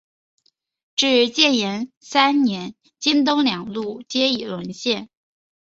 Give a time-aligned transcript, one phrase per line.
[0.95, 5.11] 至建炎三年京东两路皆已沦陷。